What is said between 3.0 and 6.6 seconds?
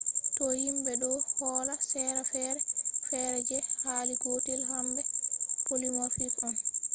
fere je hali gotel hambe polymorphic on